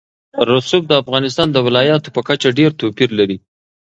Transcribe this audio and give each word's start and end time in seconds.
رسوب 0.49 0.83
د 0.87 0.93
افغانستان 1.03 1.47
د 1.51 1.57
ولایاتو 1.67 2.13
په 2.15 2.21
کچه 2.27 2.49
ډېر 2.59 2.71
توپیر 2.81 3.09
لري. 3.19 3.37